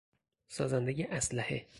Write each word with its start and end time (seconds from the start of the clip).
سازندهی 0.47 1.03
اسلحه 1.03 1.67